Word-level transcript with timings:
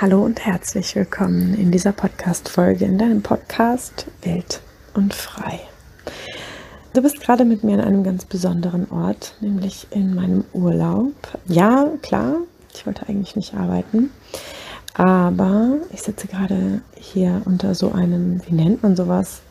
Hallo 0.00 0.24
und 0.24 0.46
herzlich 0.46 0.96
willkommen 0.96 1.52
in 1.52 1.70
dieser 1.70 1.92
Podcast-Folge 1.92 2.86
in 2.86 2.96
deinem 2.96 3.20
Podcast 3.20 4.06
Wild 4.22 4.62
und 4.94 5.12
Frei. 5.12 5.60
Du 6.94 7.02
bist 7.02 7.20
gerade 7.20 7.44
mit 7.44 7.64
mir 7.64 7.74
an 7.74 7.80
einem 7.82 8.02
ganz 8.02 8.24
besonderen 8.24 8.90
Ort, 8.90 9.34
nämlich 9.42 9.88
in 9.90 10.14
meinem 10.14 10.44
Urlaub. 10.54 11.12
Ja, 11.44 11.86
klar, 12.00 12.36
ich 12.72 12.86
wollte 12.86 13.10
eigentlich 13.10 13.36
nicht 13.36 13.52
arbeiten, 13.52 14.10
aber 14.94 15.74
ich 15.92 16.00
sitze 16.00 16.28
gerade 16.28 16.80
hier 16.96 17.42
unter 17.44 17.74
so 17.74 17.92
einem, 17.92 18.40
wie 18.48 18.54
nennt 18.54 18.82
man 18.82 18.96
sowas? 18.96 19.42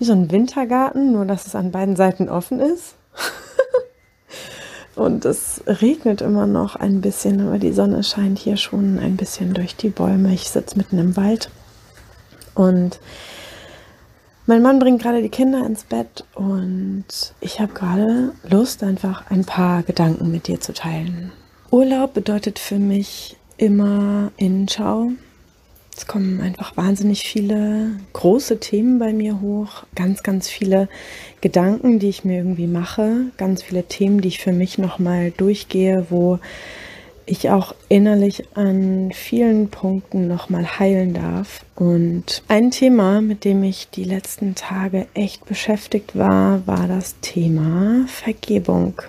Wie 0.00 0.04
so 0.04 0.14
ein 0.14 0.32
Wintergarten, 0.32 1.12
nur 1.12 1.26
dass 1.26 1.46
es 1.46 1.54
an 1.54 1.70
beiden 1.70 1.94
Seiten 1.94 2.28
offen 2.28 2.58
ist. 2.58 2.96
Und 5.00 5.24
es 5.24 5.62
regnet 5.66 6.20
immer 6.20 6.46
noch 6.46 6.76
ein 6.76 7.00
bisschen, 7.00 7.40
aber 7.40 7.58
die 7.58 7.72
Sonne 7.72 8.04
scheint 8.04 8.38
hier 8.38 8.58
schon 8.58 8.98
ein 8.98 9.16
bisschen 9.16 9.54
durch 9.54 9.74
die 9.74 9.88
Bäume. 9.88 10.34
Ich 10.34 10.50
sitze 10.50 10.76
mitten 10.76 10.98
im 10.98 11.16
Wald 11.16 11.48
und 12.54 13.00
mein 14.44 14.60
Mann 14.60 14.78
bringt 14.78 15.00
gerade 15.00 15.22
die 15.22 15.30
Kinder 15.30 15.64
ins 15.64 15.84
Bett 15.84 16.26
und 16.34 17.06
ich 17.40 17.60
habe 17.60 17.72
gerade 17.72 18.32
Lust, 18.46 18.82
einfach 18.82 19.30
ein 19.30 19.46
paar 19.46 19.84
Gedanken 19.84 20.30
mit 20.30 20.48
dir 20.48 20.60
zu 20.60 20.74
teilen. 20.74 21.32
Urlaub 21.70 22.12
bedeutet 22.12 22.58
für 22.58 22.78
mich 22.78 23.38
immer 23.56 24.32
Innenschau, 24.36 25.12
es 26.00 26.06
kommen 26.06 26.40
einfach 26.40 26.78
wahnsinnig 26.78 27.24
viele 27.24 27.90
große 28.14 28.58
Themen 28.58 28.98
bei 28.98 29.12
mir 29.12 29.42
hoch, 29.42 29.84
ganz, 29.94 30.22
ganz 30.22 30.48
viele 30.48 30.88
Gedanken, 31.42 31.98
die 31.98 32.08
ich 32.08 32.24
mir 32.24 32.38
irgendwie 32.38 32.66
mache, 32.66 33.26
ganz 33.36 33.62
viele 33.62 33.82
Themen, 33.82 34.22
die 34.22 34.28
ich 34.28 34.38
für 34.38 34.52
mich 34.52 34.78
nochmal 34.78 35.30
durchgehe, 35.30 36.06
wo 36.08 36.38
ich 37.26 37.50
auch 37.50 37.74
innerlich 37.90 38.44
an 38.56 39.12
vielen 39.12 39.68
Punkten 39.68 40.26
nochmal 40.26 40.78
heilen 40.78 41.12
darf. 41.12 41.66
Und 41.76 42.44
ein 42.48 42.70
Thema, 42.70 43.20
mit 43.20 43.44
dem 43.44 43.62
ich 43.62 43.90
die 43.90 44.04
letzten 44.04 44.54
Tage 44.54 45.06
echt 45.12 45.44
beschäftigt 45.44 46.16
war, 46.16 46.66
war 46.66 46.88
das 46.88 47.20
Thema 47.20 48.06
Vergebung. 48.06 49.02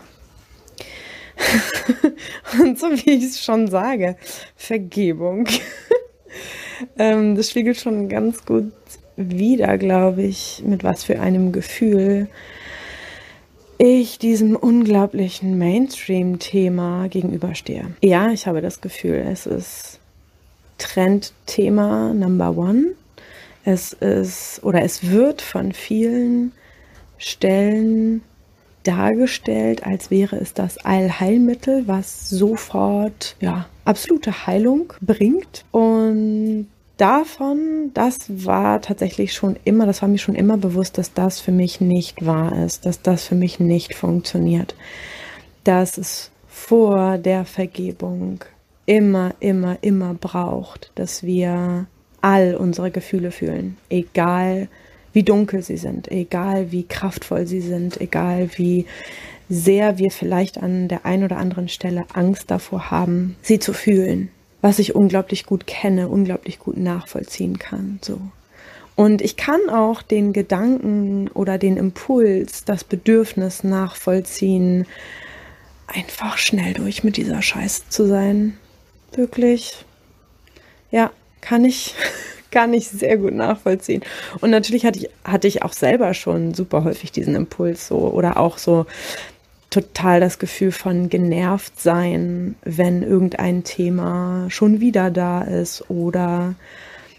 Und 2.62 2.78
so 2.78 2.92
wie 2.92 3.12
ich 3.12 3.24
es 3.24 3.42
schon 3.42 3.70
sage, 3.70 4.18
Vergebung. 4.58 5.48
ähm, 6.98 7.36
das 7.36 7.50
spiegelt 7.50 7.78
schon 7.78 8.10
ganz 8.10 8.46
gut 8.46 8.72
wider, 9.16 9.78
glaube 9.78 10.24
ich, 10.24 10.64
mit 10.66 10.84
was 10.84 11.04
für 11.04 11.20
einem 11.20 11.52
Gefühl 11.52 12.28
ich 13.84 14.20
diesem 14.20 14.56
unglaublichen 14.56 15.58
Mainstream-Thema 15.58 17.08
gegenüberstehe. 17.08 17.96
Ja, 18.04 18.30
ich 18.30 18.46
habe 18.46 18.62
das 18.62 18.80
Gefühl, 18.80 19.26
es 19.28 19.48
ist 19.48 20.00
Trendthema 20.78 22.14
Number 22.14 22.56
One. 22.56 22.92
Es 23.66 23.94
ist 23.94 24.64
oder 24.64 24.84
es 24.84 25.10
wird 25.10 25.42
von 25.42 25.72
vielen 25.72 26.52
Stellen 27.18 28.22
dargestellt, 28.84 29.86
als 29.86 30.12
wäre 30.12 30.38
es 30.38 30.54
das 30.54 30.78
Allheilmittel, 30.80 31.88
was 31.88 32.30
sofort 32.30 33.36
ja, 33.40 33.68
absolute 33.86 34.48
Heilung 34.48 34.94
bringt. 35.02 35.66
Und 35.72 36.68
davon, 36.98 37.92
das 37.94 38.18
war 38.28 38.82
tatsächlich 38.82 39.34
schon 39.34 39.58
immer, 39.64 39.86
das 39.86 40.02
war 40.02 40.10
mir 40.10 40.18
schon 40.18 40.36
immer 40.36 40.58
bewusst, 40.58 40.98
dass 40.98 41.14
das 41.14 41.40
für 41.40 41.52
mich 41.52 41.82
nicht 41.82 42.26
wahr 42.26 42.66
ist, 42.66 42.86
dass 42.86 43.02
das 43.02 43.26
für 43.26 43.36
mich 43.36 43.60
nicht 43.60 43.96
funktioniert. 43.96 44.76
Dass 45.64 45.98
es 45.98 46.32
vor 46.48 47.18
der 47.18 47.46
Vergebung 47.46 48.44
immer, 48.86 49.34
immer, 49.40 49.78
immer 49.82 50.14
braucht, 50.14 50.92
dass 50.96 51.24
wir 51.24 51.88
all 52.22 52.56
unsere 52.56 52.92
Gefühle 52.92 53.32
fühlen, 53.32 53.78
egal 53.90 54.68
wie 55.14 55.24
dunkel 55.24 55.62
sie 55.62 55.78
sind, 55.78 56.10
egal 56.12 56.72
wie 56.72 56.84
kraftvoll 56.84 57.48
sie 57.48 57.62
sind, 57.62 58.00
egal 58.00 58.50
wie 58.56 58.86
sehr 59.50 59.98
wir 59.98 60.12
vielleicht 60.12 60.58
an 60.58 60.88
der 60.88 61.06
einen 61.06 61.26
oder 61.26 61.38
anderen 61.38 61.68
Stelle 61.68 62.06
Angst 62.14 62.50
davor 62.50 62.90
haben, 62.90 63.36
sie 63.42 63.60
zu 63.60 63.74
fühlen, 63.74 64.30
was 64.62 64.80
ich 64.80 64.96
unglaublich 64.96 65.46
gut 65.46 65.68
kenne, 65.68 66.08
unglaublich 66.08 66.60
gut 66.60 66.78
nachvollziehen 66.78 67.60
kann, 67.60 68.00
so. 68.02 68.20
Und 68.96 69.22
ich 69.22 69.36
kann 69.36 69.70
auch 69.70 70.02
den 70.02 70.34
Gedanken 70.34 71.30
oder 71.30 71.58
den 71.58 71.78
Impuls, 71.78 72.66
das 72.66 72.84
Bedürfnis 72.84 73.64
nachvollziehen, 73.64 74.86
einfach 75.88 76.38
schnell 76.38 76.74
durch 76.74 77.04
mit 77.04 77.18
dieser 77.18 77.42
Scheiße 77.42 77.84
zu 77.90 78.06
sein. 78.06 78.58
Wirklich. 79.14 79.86
Ja, 80.92 81.12
kann 81.42 81.66
ich. 81.66 81.96
Kann 82.52 82.74
ich 82.74 82.88
sehr 82.88 83.18
gut 83.18 83.34
nachvollziehen. 83.34 84.02
Und 84.42 84.52
natürlich 84.52 84.86
hatte 84.86 85.00
ich, 85.00 85.10
hatte 85.24 85.48
ich 85.48 85.64
auch 85.64 85.74
selber 85.74 86.14
schon 86.14 86.54
super 86.54 86.84
häufig 86.84 87.12
diesen 87.12 87.36
Impuls 87.36 87.88
so 87.88 87.98
oder 87.98 88.38
auch 88.38 88.58
so 88.58 88.86
total 89.70 90.20
das 90.20 90.38
Gefühl 90.38 90.72
von 90.72 91.10
genervt 91.10 91.80
sein, 91.80 92.56
wenn 92.64 93.04
irgendein 93.04 93.64
Thema 93.64 94.48
schon 94.50 94.82
wieder 94.82 95.10
da 95.10 95.42
ist 95.42 95.90
oder 95.90 96.56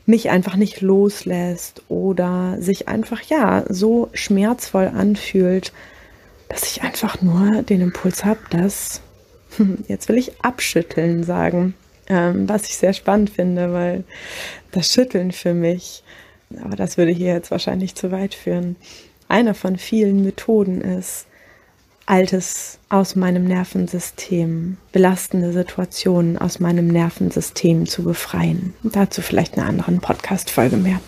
mich 0.05 0.31
einfach 0.31 0.57
nicht 0.57 0.83
loslässt 0.83 1.83
oder 1.89 2.57
sich 2.59 2.89
einfach 2.89 3.23
ja 3.23 3.65
so 3.69 4.11
schmerzvoll 4.13 4.89
anfühlt, 4.89 5.73
dass 6.49 6.65
ich 6.65 6.83
einfach 6.83 7.23
nur 7.23 7.63
den 7.63 7.81
Impuls 7.81 8.25
habe, 8.25 8.41
dass 8.51 9.01
jetzt 9.89 10.09
will 10.09 10.19
ich 10.19 10.45
abschütteln 10.45 11.25
sagen 11.25 11.75
ähm, 12.13 12.49
was 12.49 12.65
ich 12.69 12.77
sehr 12.77 12.93
spannend 12.93 13.31
finde, 13.31 13.73
weil 13.73 14.05
das 14.71 14.93
Schütteln 14.93 15.33
für 15.33 15.55
mich, 15.55 16.05
aber 16.63 16.77
das 16.77 16.99
würde 16.99 17.11
hier 17.11 17.33
jetzt 17.33 17.51
wahrscheinlich 17.51 17.95
zu 17.95 18.13
weit 18.13 18.35
führen, 18.35 18.77
eine 19.29 19.55
von 19.55 19.79
vielen 19.79 20.23
Methoden 20.23 20.83
ist, 20.83 21.27
Altes 22.05 22.79
aus 22.91 23.17
meinem 23.17 23.45
Nervensystem, 23.45 24.77
belastende 24.91 25.53
Situationen 25.53 26.37
aus 26.37 26.59
meinem 26.59 26.89
Nervensystem 26.89 27.87
zu 27.87 28.03
befreien. 28.03 28.75
dazu 28.83 29.23
vielleicht 29.23 29.57
eine 29.57 29.67
andere 29.67 29.93
Podcast-Folge 29.93 30.77
mehr. 30.77 31.01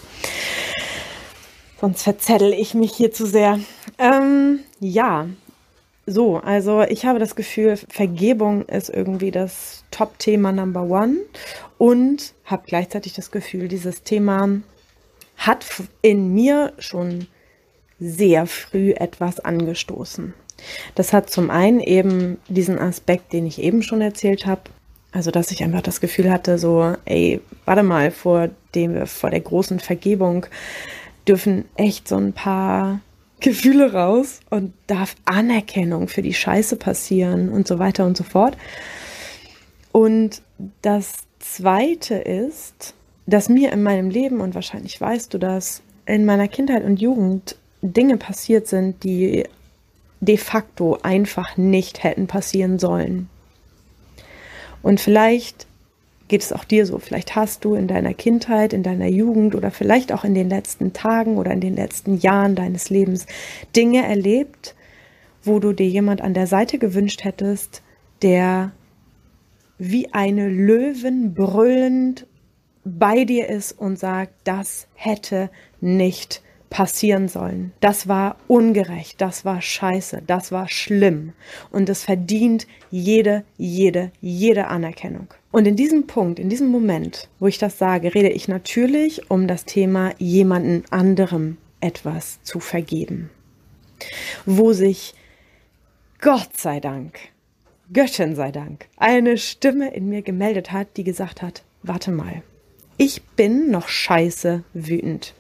Sonst 1.81 2.03
verzettel 2.05 2.55
ich 2.55 2.73
mich 2.75 2.95
hier 2.95 3.13
zu 3.13 3.27
sehr. 3.27 3.59
Ähm, 3.99 4.61
ja, 4.81 5.27
so, 6.07 6.37
also 6.39 6.83
ich 6.83 7.07
habe 7.07 7.19
das 7.19 7.35
Gefühl, 7.35 7.77
Vergebung 7.77 8.67
ist 8.67 8.91
irgendwie 8.91 9.31
das 9.31 9.85
Top-Thema 9.91 10.53
Number 10.53 10.83
One 10.83 11.17
und 11.79 12.35
habe 12.45 12.65
gleichzeitig 12.67 13.15
das 13.15 13.31
Gefühl, 13.31 13.69
dieses 13.69 14.03
Thema 14.03 14.61
hat 15.37 15.65
in 16.03 16.35
mir 16.35 16.73
schon 16.79 17.27
sehr 17.99 18.47
früh 18.47 18.93
etwas 18.93 19.41
angestoßen. 19.41 20.35
Das 20.95 21.13
hat 21.13 21.31
zum 21.31 21.51
einen 21.51 21.81
eben 21.81 22.39
diesen 22.49 22.79
Aspekt, 22.79 23.33
den 23.33 23.47
ich 23.47 23.61
eben 23.61 23.83
schon 23.83 24.01
erzählt 24.01 24.47
habe, 24.47 24.63
also 25.13 25.31
dass 25.31 25.51
ich 25.51 25.63
einfach 25.63 25.83
das 25.83 26.01
Gefühl 26.01 26.31
hatte, 26.31 26.59
so, 26.59 26.95
ey, 27.05 27.41
warte 27.65 27.83
mal, 27.83 28.11
vor 28.11 28.51
dem, 28.75 29.07
vor 29.07 29.31
der 29.31 29.41
großen 29.41 29.81
Vergebung 29.81 30.47
dürfen 31.27 31.65
echt 31.77 32.09
so 32.09 32.17
ein 32.17 32.33
paar 32.33 33.01
Gefühle 33.41 33.93
raus 33.93 34.41
und 34.51 34.73
darf 34.87 35.17
Anerkennung 35.25 36.09
für 36.09 36.23
die 36.23 36.35
Scheiße 36.35 36.77
passieren 36.77 37.49
und 37.51 37.69
so 37.69 37.79
weiter 37.79 38.07
und 38.07 38.17
so 38.17 38.25
fort. 38.25 38.57
Und 39.93 40.43
das 40.83 41.13
Zweite 41.39 42.15
ist, 42.15 42.95
dass 43.27 43.49
mir 43.49 43.73
in 43.73 43.83
meinem 43.83 44.11
Leben, 44.11 44.41
und 44.41 44.55
wahrscheinlich 44.55 45.01
weißt 45.01 45.33
du 45.33 45.39
das, 45.39 45.83
in 46.07 46.25
meiner 46.25 46.49
Kindheit 46.49 46.85
und 46.85 47.01
Jugend 47.01 47.57
Dinge 47.83 48.17
passiert 48.17 48.67
sind, 48.67 49.05
die 49.05 49.45
de 50.21 50.37
facto 50.37 50.99
einfach 51.03 51.57
nicht 51.57 52.03
hätten 52.03 52.27
passieren 52.27 52.79
sollen. 52.79 53.29
Und 54.83 55.01
vielleicht 55.01 55.67
geht 56.35 56.43
es 56.43 56.53
auch 56.53 56.65
dir 56.65 56.85
so. 56.85 56.99
Vielleicht 56.99 57.37
hast 57.37 57.65
du 57.65 57.77
in 57.77 57.87
deiner 57.87 58.13
Kindheit, 58.13 58.73
in 58.73 58.83
deiner 58.83 59.07
Jugend 59.07 59.55
oder 59.55 59.71
vielleicht 59.71 60.11
auch 60.11 60.25
in 60.25 60.35
den 60.35 60.49
letzten 60.49 60.93
Tagen 60.93 61.37
oder 61.37 61.53
in 61.53 61.61
den 61.61 61.77
letzten 61.77 62.19
Jahren 62.19 62.57
deines 62.57 62.91
Lebens 62.91 63.27
Dinge 63.77 64.05
erlebt, 64.05 64.75
wo 65.45 65.61
du 65.61 65.73
dir 65.73 65.87
jemand 65.87 66.23
an 66.23 66.35
der 66.35 66.49
Seite 66.49 66.81
gewünscht 66.81 67.23
hättest, 67.23 67.85
der 68.23 68.73
wie 69.79 70.13
eine 70.13 70.49
Löwen 70.49 71.35
brüllend 71.35 72.27
bei 72.85 73.25
dir 73.25 73.49
ist 73.49 73.71
und 73.71 73.97
sagt, 73.97 74.35
das 74.43 74.89
hätte 74.95 75.51
nicht 75.81 76.43
passieren 76.75 77.29
sollen. 77.29 77.73
Das 77.79 78.09
war 78.09 78.37
ungerecht, 78.49 79.21
das 79.21 79.45
war 79.45 79.63
scheiße, 79.63 80.23
das 80.27 80.51
war 80.51 80.69
schlimm 80.69 81.33
und 81.71 81.89
es 81.89 82.03
verdient 82.03 82.67
jede, 82.91 83.45
jede, 83.57 84.11
jede 84.21 84.67
Anerkennung. 84.67 85.29
Und 85.53 85.69
in 85.69 85.77
diesem 85.77 86.09
Punkt, 86.09 86.41
in 86.41 86.49
diesem 86.49 86.67
Moment, 86.67 87.29
wo 87.39 87.47
ich 87.47 87.59
das 87.59 87.79
sage, 87.79 88.13
rede 88.13 88.31
ich 88.31 88.49
natürlich 88.49 89.31
um 89.31 89.47
das 89.47 89.67
Thema 89.67 90.15
jemanden 90.19 90.83
anderem 90.91 91.59
etwas 91.81 92.43
zu 92.43 92.59
vergeben. 92.59 93.31
Wo 94.45 94.73
sich 94.73 95.15
Gott 96.21 96.57
sei 96.57 96.81
Dank, 96.81 97.21
Göttin 97.93 98.35
sei 98.35 98.51
Dank, 98.51 98.87
eine 98.97 99.39
Stimme 99.39 99.95
in 99.95 100.09
mir 100.09 100.23
gemeldet 100.23 100.73
hat, 100.73 100.97
die 100.97 101.05
gesagt 101.05 101.41
hat, 101.41 101.63
warte 101.85 102.11
mal, 102.11 102.43
ich 102.97 103.23
bin 103.23 103.71
noch 103.71 103.87
scheiße 103.87 104.65
wütend. 104.73 105.35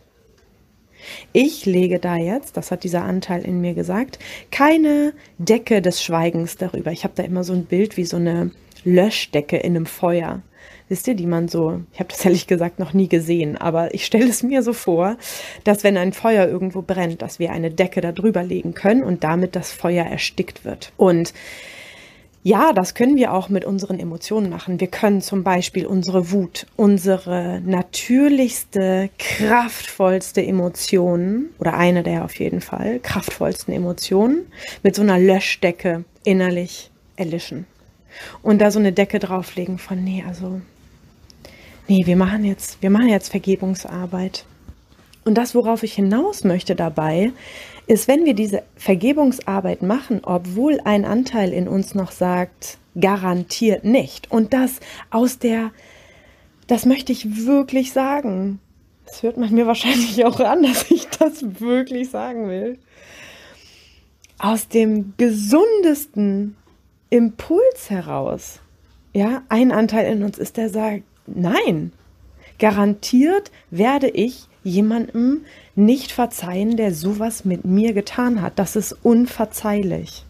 Ich 1.32 1.66
lege 1.66 1.98
da 1.98 2.16
jetzt, 2.16 2.56
das 2.56 2.70
hat 2.70 2.84
dieser 2.84 3.04
Anteil 3.04 3.44
in 3.44 3.60
mir 3.60 3.74
gesagt, 3.74 4.18
keine 4.50 5.12
Decke 5.38 5.82
des 5.82 6.02
Schweigens 6.02 6.56
darüber. 6.56 6.92
Ich 6.92 7.04
habe 7.04 7.14
da 7.16 7.22
immer 7.22 7.44
so 7.44 7.52
ein 7.52 7.64
Bild 7.64 7.96
wie 7.96 8.04
so 8.04 8.16
eine 8.16 8.50
Löschdecke 8.84 9.56
in 9.56 9.76
einem 9.76 9.86
Feuer. 9.86 10.42
Wisst 10.88 11.08
ihr, 11.08 11.14
die 11.14 11.26
man 11.26 11.48
so, 11.48 11.80
ich 11.92 12.00
habe 12.00 12.10
das 12.10 12.24
ehrlich 12.24 12.46
gesagt 12.46 12.78
noch 12.78 12.92
nie 12.92 13.08
gesehen, 13.08 13.56
aber 13.56 13.94
ich 13.94 14.04
stelle 14.04 14.28
es 14.28 14.42
mir 14.42 14.62
so 14.62 14.72
vor, 14.72 15.16
dass 15.64 15.82
wenn 15.82 15.96
ein 15.96 16.12
Feuer 16.12 16.46
irgendwo 16.46 16.82
brennt, 16.82 17.22
dass 17.22 17.38
wir 17.38 17.52
eine 17.52 17.70
Decke 17.70 18.00
da 18.00 18.12
drüber 18.12 18.42
legen 18.42 18.74
können 18.74 19.02
und 19.02 19.24
damit 19.24 19.56
das 19.56 19.72
Feuer 19.72 20.04
erstickt 20.04 20.64
wird. 20.64 20.92
Und 20.96 21.32
ja, 22.46 22.75
das 22.75 22.94
können 22.94 23.17
wir 23.17 23.32
auch 23.32 23.49
mit 23.49 23.64
unseren 23.64 23.99
Emotionen 23.99 24.50
machen. 24.50 24.79
Wir 24.79 24.88
können 24.88 25.23
zum 25.23 25.43
Beispiel 25.43 25.87
unsere 25.87 26.31
Wut, 26.31 26.67
unsere 26.76 27.62
natürlichste, 27.64 29.08
kraftvollste 29.19 30.44
Emotionen 30.44 31.55
oder 31.58 31.73
eine 31.73 32.02
der 32.02 32.23
auf 32.23 32.38
jeden 32.38 32.61
Fall 32.61 33.00
kraftvollsten 33.00 33.73
Emotionen 33.73 34.52
mit 34.82 34.94
so 34.94 35.00
einer 35.00 35.19
Löschdecke 35.19 36.05
innerlich 36.23 36.91
erlischen. 37.17 37.64
Und 38.43 38.61
da 38.61 38.70
so 38.70 38.79
eine 38.79 38.93
Decke 38.93 39.20
drauflegen 39.20 39.79
von, 39.79 40.05
nee, 40.05 40.23
also 40.29 40.61
nee, 41.88 42.05
wir 42.05 42.17
machen 42.17 42.44
jetzt, 42.44 42.82
wir 42.82 42.90
machen 42.90 43.08
jetzt 43.08 43.31
Vergebungsarbeit. 43.31 44.44
Und 45.25 45.38
das, 45.38 45.55
worauf 45.55 45.82
ich 45.82 45.94
hinaus 45.94 46.44
möchte 46.44 46.76
dabei, 46.76 47.32
ist, 47.86 48.08
wenn 48.08 48.25
wir 48.25 48.34
diese 48.34 48.62
Vergebungsarbeit 48.76 49.82
machen, 49.82 50.20
obwohl 50.25 50.81
ein 50.84 51.04
Anteil 51.04 51.52
in 51.52 51.69
uns 51.69 51.94
noch 51.94 52.12
sagt, 52.12 52.78
garantiert 52.98 53.84
nicht. 53.84 54.31
Und 54.31 54.52
das 54.52 54.81
aus 55.10 55.38
der, 55.38 55.70
das 56.66 56.86
möchte 56.86 57.12
ich 57.12 57.46
wirklich 57.46 57.92
sagen. 57.92 58.60
Das 59.06 59.22
hört 59.22 59.36
man 59.36 59.52
mir 59.52 59.66
wahrscheinlich 59.66 60.25
auch 60.25 60.40
an, 60.40 60.62
dass 60.62 60.90
ich 60.90 61.06
das 61.08 61.60
wirklich 61.60 62.10
sagen 62.10 62.48
will. 62.48 62.78
Aus 64.38 64.69
dem 64.69 65.14
gesundesten 65.16 66.56
Impuls 67.10 67.90
heraus. 67.90 68.60
Ja, 69.12 69.42
ein 69.48 69.70
Anteil 69.70 70.12
in 70.12 70.25
uns 70.25 70.38
ist, 70.38 70.56
der 70.56 70.69
sagt, 70.69 71.04
Nein, 71.26 71.92
garantiert 72.58 73.50
werde 73.70 74.08
ich 74.08 74.46
jemandem 74.64 75.43
nicht 75.76 76.11
verzeihen, 76.11 76.76
der 76.76 76.93
sowas 76.93 77.44
mit 77.44 77.64
mir 77.64 77.93
getan 77.93 78.43
hat. 78.43 78.58
Das 78.58 78.75
ist 78.75 78.93
unverzeihlich. 79.02 80.25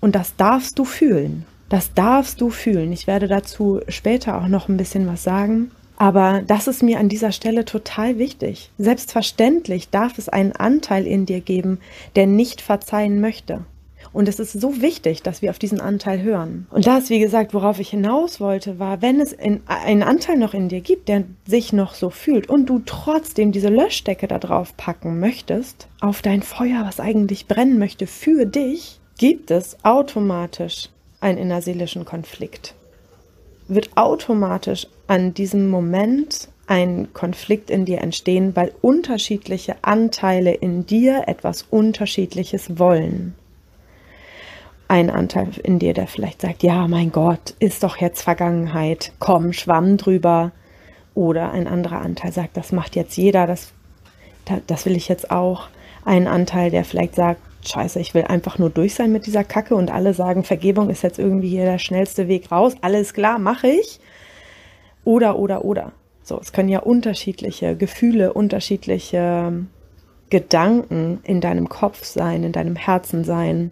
Und 0.00 0.14
das 0.14 0.36
darfst 0.36 0.78
du 0.78 0.84
fühlen. 0.84 1.44
Das 1.68 1.92
darfst 1.94 2.40
du 2.40 2.50
fühlen. 2.50 2.92
Ich 2.92 3.06
werde 3.06 3.28
dazu 3.28 3.80
später 3.88 4.38
auch 4.38 4.48
noch 4.48 4.68
ein 4.68 4.76
bisschen 4.76 5.06
was 5.06 5.22
sagen. 5.22 5.70
Aber 5.96 6.42
das 6.46 6.66
ist 6.66 6.82
mir 6.82 6.98
an 6.98 7.10
dieser 7.10 7.30
Stelle 7.30 7.66
total 7.66 8.16
wichtig. 8.16 8.70
Selbstverständlich 8.78 9.90
darf 9.90 10.16
es 10.16 10.30
einen 10.30 10.52
Anteil 10.52 11.06
in 11.06 11.26
dir 11.26 11.42
geben, 11.42 11.78
der 12.16 12.26
nicht 12.26 12.62
verzeihen 12.62 13.20
möchte. 13.20 13.66
Und 14.12 14.28
es 14.28 14.40
ist 14.40 14.52
so 14.52 14.82
wichtig, 14.82 15.22
dass 15.22 15.40
wir 15.40 15.50
auf 15.50 15.58
diesen 15.58 15.80
Anteil 15.80 16.20
hören. 16.22 16.66
Und 16.70 16.86
das, 16.86 17.10
wie 17.10 17.20
gesagt, 17.20 17.54
worauf 17.54 17.78
ich 17.78 17.90
hinaus 17.90 18.40
wollte, 18.40 18.78
war, 18.78 19.02
wenn 19.02 19.20
es 19.20 19.32
in, 19.32 19.60
einen 19.66 20.02
Anteil 20.02 20.36
noch 20.36 20.52
in 20.52 20.68
dir 20.68 20.80
gibt, 20.80 21.08
der 21.08 21.24
sich 21.46 21.72
noch 21.72 21.94
so 21.94 22.10
fühlt 22.10 22.48
und 22.48 22.66
du 22.66 22.82
trotzdem 22.84 23.52
diese 23.52 23.68
Löschdecke 23.68 24.26
da 24.26 24.38
drauf 24.38 24.76
packen 24.76 25.20
möchtest, 25.20 25.86
auf 26.00 26.22
dein 26.22 26.42
Feuer, 26.42 26.82
was 26.84 26.98
eigentlich 26.98 27.46
brennen 27.46 27.78
möchte, 27.78 28.06
für 28.06 28.46
dich, 28.46 28.98
gibt 29.18 29.50
es 29.50 29.76
automatisch 29.84 30.88
einen 31.20 31.38
innerseelischen 31.38 32.04
Konflikt. 32.04 32.74
Wird 33.68 33.90
automatisch 33.96 34.88
an 35.06 35.34
diesem 35.34 35.68
Moment 35.68 36.48
ein 36.66 37.12
Konflikt 37.12 37.68
in 37.70 37.84
dir 37.84 37.98
entstehen, 37.98 38.56
weil 38.56 38.72
unterschiedliche 38.80 39.76
Anteile 39.82 40.52
in 40.52 40.86
dir 40.86 41.24
etwas 41.26 41.66
Unterschiedliches 41.70 42.78
wollen 42.78 43.34
ein 44.90 45.08
Anteil 45.08 45.50
in 45.62 45.78
dir, 45.78 45.94
der 45.94 46.08
vielleicht 46.08 46.40
sagt, 46.40 46.64
ja, 46.64 46.88
mein 46.88 47.12
Gott, 47.12 47.54
ist 47.60 47.84
doch 47.84 47.98
jetzt 47.98 48.22
Vergangenheit, 48.22 49.12
komm, 49.20 49.52
schwamm 49.52 49.96
drüber. 49.96 50.50
Oder 51.14 51.52
ein 51.52 51.68
anderer 51.68 52.00
Anteil 52.00 52.32
sagt, 52.32 52.56
das 52.56 52.72
macht 52.72 52.96
jetzt 52.96 53.16
jeder, 53.16 53.46
das, 53.46 53.72
das 54.66 54.86
will 54.86 54.96
ich 54.96 55.06
jetzt 55.06 55.30
auch. 55.30 55.68
Ein 56.04 56.26
Anteil, 56.26 56.72
der 56.72 56.84
vielleicht 56.84 57.14
sagt, 57.14 57.40
scheiße, 57.64 58.00
ich 58.00 58.14
will 58.14 58.24
einfach 58.24 58.58
nur 58.58 58.68
durch 58.68 58.94
sein 58.94 59.12
mit 59.12 59.26
dieser 59.26 59.44
Kacke 59.44 59.76
und 59.76 59.92
alle 59.92 60.12
sagen, 60.12 60.42
Vergebung 60.42 60.90
ist 60.90 61.04
jetzt 61.04 61.20
irgendwie 61.20 61.50
hier 61.50 61.66
der 61.66 61.78
schnellste 61.78 62.26
Weg 62.26 62.50
raus, 62.50 62.74
alles 62.80 63.14
klar, 63.14 63.38
mache 63.38 63.68
ich. 63.68 64.00
Oder, 65.04 65.38
oder, 65.38 65.64
oder. 65.64 65.92
So, 66.24 66.40
es 66.40 66.52
können 66.52 66.68
ja 66.68 66.80
unterschiedliche 66.80 67.76
Gefühle, 67.76 68.32
unterschiedliche 68.32 69.52
Gedanken 70.30 71.20
in 71.22 71.40
deinem 71.40 71.68
Kopf 71.68 72.02
sein, 72.02 72.42
in 72.42 72.50
deinem 72.50 72.74
Herzen 72.74 73.22
sein, 73.22 73.70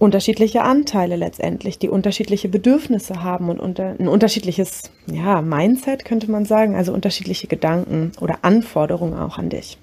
unterschiedliche 0.00 0.62
Anteile 0.62 1.14
letztendlich, 1.14 1.78
die 1.78 1.90
unterschiedliche 1.90 2.48
Bedürfnisse 2.48 3.22
haben 3.22 3.50
und 3.50 3.60
unter, 3.60 3.94
ein 4.00 4.08
unterschiedliches 4.08 4.90
ja, 5.06 5.42
Mindset, 5.42 6.06
könnte 6.06 6.30
man 6.30 6.46
sagen, 6.46 6.74
also 6.74 6.94
unterschiedliche 6.94 7.46
Gedanken 7.48 8.12
oder 8.18 8.38
Anforderungen 8.40 9.18
auch 9.18 9.36
an 9.36 9.50
dich. 9.50 9.76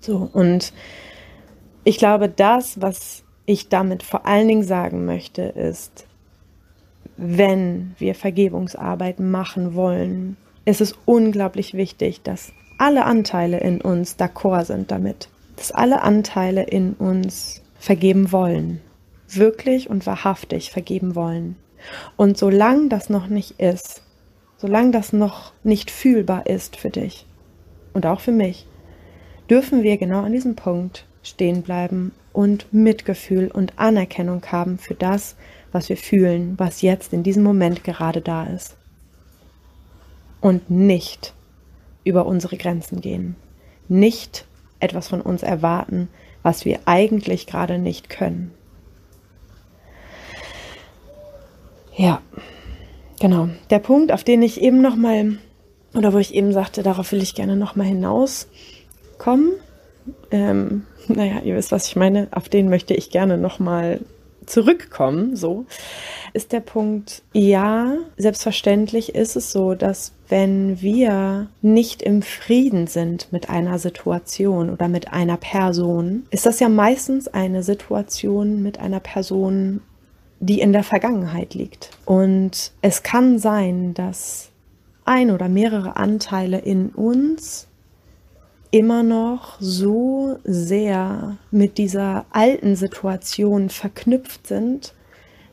So, 0.00 0.28
und 0.32 0.72
ich 1.84 1.98
glaube, 1.98 2.28
das, 2.28 2.80
was 2.80 3.22
ich 3.46 3.68
damit 3.68 4.02
vor 4.02 4.26
allen 4.26 4.48
Dingen 4.48 4.64
sagen 4.64 5.04
möchte, 5.04 5.42
ist, 5.42 6.08
wenn 7.16 7.94
wir 7.98 8.16
Vergebungsarbeit 8.16 9.20
machen 9.20 9.76
wollen, 9.76 10.36
ist 10.64 10.80
es 10.80 10.96
unglaublich 11.04 11.74
wichtig, 11.74 12.22
dass 12.22 12.52
alle 12.76 13.04
Anteile 13.04 13.60
in 13.60 13.80
uns 13.80 14.18
d'accord 14.18 14.64
sind 14.64 14.90
damit, 14.90 15.28
dass 15.54 15.70
alle 15.70 16.02
Anteile 16.02 16.64
in 16.64 16.94
uns 16.94 17.62
vergeben 17.78 18.32
wollen, 18.32 18.80
wirklich 19.36 19.90
und 19.90 20.06
wahrhaftig 20.06 20.70
vergeben 20.70 21.14
wollen. 21.14 21.56
Und 22.16 22.38
solange 22.38 22.88
das 22.88 23.10
noch 23.10 23.26
nicht 23.26 23.60
ist, 23.60 24.02
solange 24.56 24.92
das 24.92 25.12
noch 25.12 25.52
nicht 25.64 25.90
fühlbar 25.90 26.46
ist 26.46 26.76
für 26.76 26.90
dich 26.90 27.26
und 27.92 28.06
auch 28.06 28.20
für 28.20 28.32
mich, 28.32 28.66
dürfen 29.50 29.82
wir 29.82 29.96
genau 29.96 30.22
an 30.22 30.32
diesem 30.32 30.54
Punkt 30.54 31.04
stehen 31.22 31.62
bleiben 31.62 32.12
und 32.32 32.72
Mitgefühl 32.72 33.50
und 33.50 33.78
Anerkennung 33.78 34.42
haben 34.50 34.78
für 34.78 34.94
das, 34.94 35.36
was 35.72 35.88
wir 35.88 35.96
fühlen, 35.96 36.54
was 36.58 36.82
jetzt 36.82 37.12
in 37.12 37.22
diesem 37.22 37.42
Moment 37.42 37.84
gerade 37.84 38.20
da 38.20 38.44
ist. 38.44 38.76
Und 40.40 40.70
nicht 40.70 41.34
über 42.04 42.26
unsere 42.26 42.56
Grenzen 42.56 43.00
gehen. 43.00 43.36
Nicht 43.88 44.46
etwas 44.80 45.08
von 45.08 45.20
uns 45.20 45.42
erwarten, 45.42 46.08
was 46.42 46.64
wir 46.64 46.80
eigentlich 46.86 47.46
gerade 47.46 47.78
nicht 47.78 48.08
können. 48.08 48.52
Ja, 51.96 52.22
genau. 53.20 53.48
Der 53.70 53.78
Punkt, 53.78 54.12
auf 54.12 54.24
den 54.24 54.42
ich 54.42 54.60
eben 54.60 54.80
nochmal, 54.80 55.38
oder 55.94 56.12
wo 56.12 56.18
ich 56.18 56.34
eben 56.34 56.52
sagte, 56.52 56.82
darauf 56.82 57.12
will 57.12 57.22
ich 57.22 57.34
gerne 57.34 57.56
nochmal 57.56 57.86
hinauskommen. 57.86 59.52
Ähm, 60.30 60.86
naja, 61.08 61.40
ihr 61.44 61.56
wisst, 61.56 61.72
was 61.72 61.88
ich 61.88 61.96
meine. 61.96 62.28
Auf 62.30 62.48
den 62.48 62.68
möchte 62.68 62.94
ich 62.94 63.10
gerne 63.10 63.38
nochmal 63.38 64.00
zurückkommen, 64.46 65.36
so, 65.36 65.66
ist 66.32 66.52
der 66.52 66.60
Punkt, 66.60 67.22
ja, 67.32 67.96
selbstverständlich 68.16 69.14
ist 69.14 69.36
es 69.36 69.52
so, 69.52 69.74
dass 69.74 70.12
wenn 70.28 70.80
wir 70.80 71.48
nicht 71.60 72.02
im 72.02 72.22
Frieden 72.22 72.86
sind 72.86 73.32
mit 73.32 73.50
einer 73.50 73.78
Situation 73.78 74.70
oder 74.70 74.88
mit 74.88 75.12
einer 75.12 75.36
Person, 75.36 76.26
ist 76.30 76.46
das 76.46 76.60
ja 76.60 76.68
meistens 76.68 77.28
eine 77.28 77.62
Situation 77.62 78.62
mit 78.62 78.80
einer 78.80 79.00
Person, 79.00 79.80
die 80.42 80.60
in 80.60 80.72
der 80.72 80.82
Vergangenheit 80.82 81.54
liegt. 81.54 81.90
Und 82.04 82.72
es 82.82 83.04
kann 83.04 83.38
sein, 83.38 83.94
dass 83.94 84.50
ein 85.04 85.30
oder 85.30 85.48
mehrere 85.48 85.96
Anteile 85.96 86.58
in 86.58 86.88
uns 86.88 87.68
immer 88.72 89.04
noch 89.04 89.56
so 89.60 90.38
sehr 90.42 91.36
mit 91.52 91.78
dieser 91.78 92.26
alten 92.30 92.74
Situation 92.74 93.68
verknüpft 93.68 94.48
sind, 94.48 94.94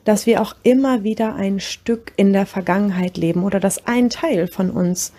dass 0.05 0.25
wir 0.25 0.41
auch 0.41 0.55
immer 0.63 1.03
wieder 1.03 1.35
ein 1.35 1.59
Stück 1.59 2.13
in 2.15 2.33
der 2.33 2.47
Vergangenheit 2.47 3.15
leben 3.15 3.43
oder 3.43 3.59
dass 3.59 3.85
ein 3.85 4.09
Teil 4.09 4.47
von 4.47 4.71
uns 4.71 5.13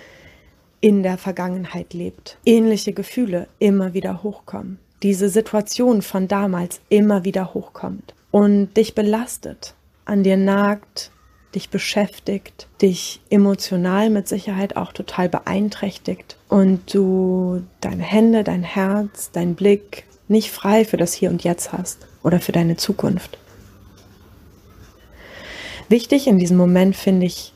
in 0.80 1.04
der 1.04 1.16
Vergangenheit 1.16 1.94
lebt. 1.94 2.38
Ähnliche 2.44 2.92
Gefühle 2.92 3.46
immer 3.60 3.94
wieder 3.94 4.24
hochkommen. 4.24 4.80
Diese 5.04 5.28
Situation 5.28 6.02
von 6.02 6.26
damals 6.26 6.80
immer 6.88 7.24
wieder 7.24 7.54
hochkommt 7.54 8.14
und 8.30 8.74
dich 8.76 8.94
belastet, 8.94 9.74
an 10.04 10.22
dir 10.22 10.36
nagt, 10.36 11.10
dich 11.54 11.70
beschäftigt, 11.70 12.68
dich 12.80 13.20
emotional 13.28 14.10
mit 14.10 14.28
Sicherheit 14.28 14.76
auch 14.76 14.92
total 14.92 15.28
beeinträchtigt 15.28 16.36
und 16.48 16.94
du 16.94 17.64
deine 17.80 18.02
Hände, 18.02 18.44
dein 18.44 18.62
Herz, 18.62 19.30
dein 19.32 19.54
Blick 19.54 20.04
nicht 20.28 20.52
frei 20.52 20.84
für 20.84 20.96
das 20.96 21.12
Hier 21.12 21.30
und 21.30 21.42
Jetzt 21.42 21.72
hast 21.72 22.06
oder 22.22 22.38
für 22.38 22.52
deine 22.52 22.76
Zukunft. 22.76 23.38
Wichtig 25.88 26.28
in 26.28 26.38
diesem 26.38 26.56
Moment 26.56 26.94
finde 26.94 27.26
ich 27.26 27.52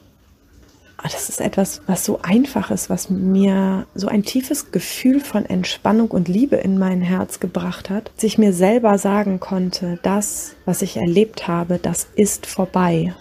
das 1.13 1.29
ist 1.29 1.41
etwas, 1.41 1.83
was 1.87 2.05
so 2.05 2.21
einfach 2.23 2.71
ist, 2.71 2.89
was 2.89 3.11
mir 3.11 3.87
so 3.95 4.09
ein 4.09 4.23
tiefes 4.23 4.73
Gefühl 4.73 5.21
von 5.21 5.45
Entspannung 5.45 6.11
und 6.11 6.29
Liebe 6.29 6.57
in 6.57 6.79
mein 6.79 7.03
Herz 7.03 7.41
gebracht 7.41 7.91
hat, 7.91 8.11
dass 8.17 8.25
ich 8.25 8.39
mir 8.39 8.55
selber 8.55 8.97
sagen 8.97 9.39
konnte, 9.39 9.99
das, 10.03 10.55
was 10.65 10.81
ich 10.81 10.97
erlebt 10.97 11.47
habe, 11.47 11.79
das 11.79 12.07
ist 12.17 12.47
vorbei. 12.47 13.15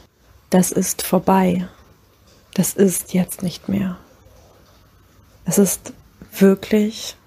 Das 0.50 0.72
ist 0.72 1.02
vorbei. 1.02 1.68
Das 2.54 2.74
ist 2.74 3.14
jetzt 3.14 3.44
nicht 3.44 3.68
mehr. 3.68 3.98
Es 5.44 5.58
ist 5.58 5.92
wirklich, 6.38 7.18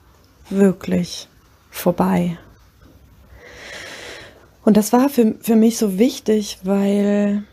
wirklich 0.48 1.28
vorbei. 1.70 2.38
Und 4.64 4.78
das 4.78 4.92
war 4.92 5.10
für, 5.10 5.34
für 5.40 5.56
mich 5.56 5.76
so 5.76 5.98
wichtig, 5.98 6.60
weil 6.62 7.44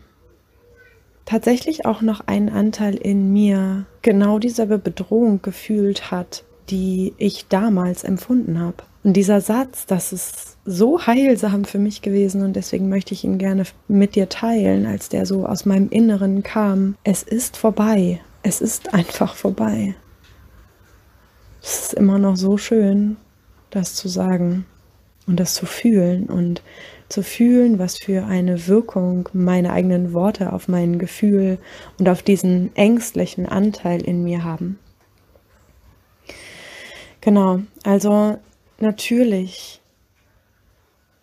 tatsächlich 1.24 1.86
auch 1.86 2.02
noch 2.02 2.22
ein 2.26 2.48
Anteil 2.48 2.94
in 2.94 3.32
mir 3.32 3.86
genau 4.02 4.38
dieselbe 4.38 4.78
Bedrohung 4.78 5.42
gefühlt 5.42 6.10
hat, 6.10 6.44
die 6.70 7.14
ich 7.18 7.46
damals 7.48 8.04
empfunden 8.04 8.58
habe. 8.58 8.84
Und 9.02 9.14
dieser 9.14 9.40
Satz, 9.40 9.84
das 9.86 10.12
ist 10.12 10.56
so 10.64 11.06
heilsam 11.06 11.64
für 11.64 11.78
mich 11.78 12.00
gewesen 12.00 12.42
und 12.42 12.56
deswegen 12.56 12.88
möchte 12.88 13.12
ich 13.12 13.24
ihn 13.24 13.36
gerne 13.36 13.64
mit 13.86 14.14
dir 14.14 14.30
teilen, 14.30 14.86
als 14.86 15.10
der 15.10 15.26
so 15.26 15.46
aus 15.46 15.66
meinem 15.66 15.90
Inneren 15.90 16.42
kam. 16.42 16.96
Es 17.04 17.22
ist 17.22 17.56
vorbei. 17.56 18.20
Es 18.42 18.60
ist 18.60 18.94
einfach 18.94 19.34
vorbei. 19.34 19.94
Es 21.62 21.80
ist 21.80 21.94
immer 21.94 22.18
noch 22.18 22.36
so 22.36 22.56
schön, 22.56 23.16
das 23.70 23.94
zu 23.94 24.08
sagen 24.08 24.66
und 25.26 25.40
das 25.40 25.54
zu 25.54 25.66
fühlen 25.66 26.26
und 26.26 26.62
zu 27.08 27.22
fühlen, 27.22 27.78
was 27.78 27.98
für 27.98 28.24
eine 28.24 28.66
Wirkung 28.66 29.28
meine 29.32 29.72
eigenen 29.72 30.12
Worte 30.12 30.52
auf 30.52 30.68
mein 30.68 30.98
Gefühl 30.98 31.58
und 31.98 32.08
auf 32.08 32.22
diesen 32.22 32.74
ängstlichen 32.76 33.46
Anteil 33.46 34.00
in 34.02 34.24
mir 34.24 34.44
haben. 34.44 34.78
Genau, 37.20 37.60
also 37.84 38.38
natürlich 38.80 39.80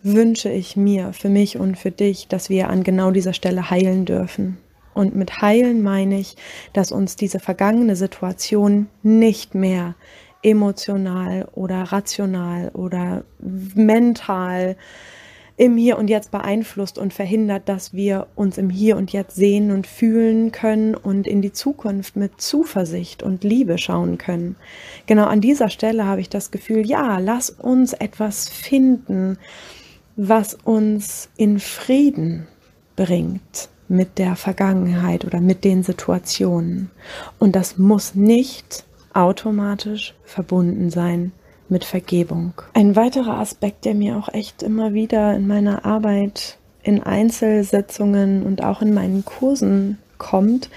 wünsche 0.02 0.50
ich 0.50 0.76
mir 0.76 1.12
für 1.12 1.28
mich 1.28 1.58
und 1.58 1.78
für 1.78 1.92
dich, 1.92 2.26
dass 2.26 2.50
wir 2.50 2.68
an 2.68 2.82
genau 2.82 3.12
dieser 3.12 3.32
Stelle 3.32 3.70
heilen 3.70 4.04
dürfen. 4.04 4.58
Und 4.94 5.14
mit 5.14 5.40
heilen 5.40 5.82
meine 5.82 6.18
ich, 6.18 6.36
dass 6.72 6.92
uns 6.92 7.16
diese 7.16 7.38
vergangene 7.38 7.96
Situation 7.96 8.88
nicht 9.02 9.54
mehr 9.54 9.94
emotional 10.42 11.48
oder 11.52 11.82
rational 11.84 12.70
oder 12.74 13.24
mental 13.38 14.76
im 15.56 15.76
Hier 15.76 15.98
und 15.98 16.08
Jetzt 16.08 16.30
beeinflusst 16.30 16.98
und 16.98 17.12
verhindert, 17.12 17.68
dass 17.68 17.92
wir 17.92 18.26
uns 18.34 18.58
im 18.58 18.70
Hier 18.70 18.96
und 18.96 19.12
Jetzt 19.12 19.36
sehen 19.36 19.70
und 19.70 19.86
fühlen 19.86 20.50
können 20.50 20.94
und 20.94 21.26
in 21.26 21.42
die 21.42 21.52
Zukunft 21.52 22.16
mit 22.16 22.40
Zuversicht 22.40 23.22
und 23.22 23.44
Liebe 23.44 23.78
schauen 23.78 24.18
können. 24.18 24.56
Genau 25.06 25.26
an 25.26 25.40
dieser 25.40 25.68
Stelle 25.68 26.06
habe 26.06 26.20
ich 26.20 26.28
das 26.28 26.50
Gefühl, 26.50 26.86
ja, 26.86 27.18
lass 27.18 27.50
uns 27.50 27.92
etwas 27.92 28.48
finden, 28.48 29.38
was 30.16 30.54
uns 30.54 31.28
in 31.36 31.60
Frieden 31.60 32.46
bringt 32.96 33.68
mit 33.88 34.18
der 34.18 34.36
Vergangenheit 34.36 35.24
oder 35.24 35.40
mit 35.40 35.64
den 35.64 35.82
Situationen. 35.82 36.90
Und 37.38 37.54
das 37.54 37.78
muss 37.78 38.14
nicht 38.14 38.84
automatisch 39.14 40.14
verbunden 40.24 40.90
sein 40.90 41.32
mit 41.68 41.84
Vergebung. 41.84 42.52
Ein 42.74 42.96
weiterer 42.96 43.38
Aspekt, 43.38 43.84
der 43.84 43.94
mir 43.94 44.16
auch 44.16 44.28
echt 44.32 44.62
immer 44.62 44.92
wieder 44.94 45.34
in 45.34 45.46
meiner 45.46 45.84
Arbeit, 45.84 46.58
in 46.82 47.02
Einzelsitzungen 47.02 48.44
und 48.44 48.62
auch 48.62 48.82
in 48.82 48.92
meinen 48.92 49.24
Kursen 49.24 49.98
kommt, 50.18 50.68